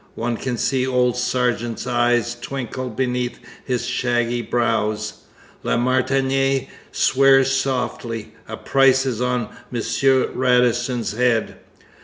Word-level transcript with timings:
One 0.15 0.35
can 0.35 0.57
see 0.57 0.87
old 0.87 1.15
Sargeant's 1.15 1.85
eyes 1.85 2.33
twinkle 2.41 2.89
beneath 2.89 3.37
his 3.63 3.85
shaggy 3.85 4.41
brows. 4.41 5.25
La 5.61 5.77
Martinière 5.77 6.67
swears 6.91 7.51
softly; 7.51 8.33
a 8.47 8.57
price 8.57 9.05
is 9.05 9.21
on 9.21 9.49
M. 9.71 9.83
Radisson's 10.33 11.11
head. 11.11 11.57